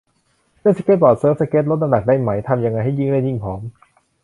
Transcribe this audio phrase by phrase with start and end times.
[0.61, 3.61] เล่นสเกตบอร์ด เซิร์ฟสเกต ลดน้ำหนักได้ไหม ทำยังไงให้ยิ่งเล่นยิ่งผอม